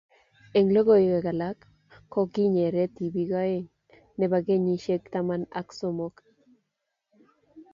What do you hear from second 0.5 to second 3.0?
Eng logoiwek alak kokinyere